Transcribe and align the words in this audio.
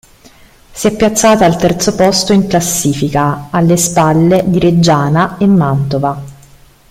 Si 0.71 0.87
è 0.87 0.95
piazzata 0.95 1.45
al 1.45 1.57
terzo 1.59 1.93
posto 1.93 2.33
in 2.33 2.47
classifica, 2.47 3.49
alle 3.51 3.77
spalle 3.77 4.41
di 4.47 4.57
Reggiana 4.57 5.37
e 5.37 5.45
Mantova. 5.45 6.23